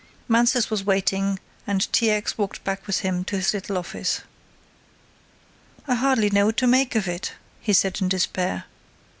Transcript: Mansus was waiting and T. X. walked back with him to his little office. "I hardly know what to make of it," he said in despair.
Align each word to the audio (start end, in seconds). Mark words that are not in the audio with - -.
Mansus 0.27 0.71
was 0.71 0.83
waiting 0.83 1.37
and 1.67 1.93
T. 1.93 2.09
X. 2.09 2.35
walked 2.35 2.63
back 2.63 2.87
with 2.87 3.01
him 3.01 3.23
to 3.25 3.35
his 3.35 3.53
little 3.53 3.77
office. 3.77 4.21
"I 5.87 5.93
hardly 5.93 6.31
know 6.31 6.47
what 6.47 6.57
to 6.57 6.65
make 6.65 6.95
of 6.95 7.07
it," 7.07 7.33
he 7.59 7.71
said 7.71 8.01
in 8.01 8.09
despair. 8.09 8.63